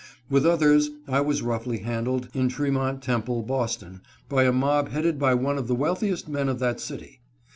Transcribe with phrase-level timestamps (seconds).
[0.31, 5.35] With others, I was roughly handled in Tremont Temple, Boston, by a mob headed by
[5.35, 7.19] one of the wealthiest men of that city.